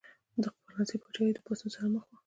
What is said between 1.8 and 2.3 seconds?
مخ وه.